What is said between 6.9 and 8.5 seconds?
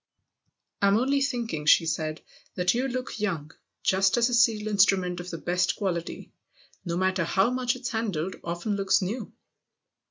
matter how much it's handled,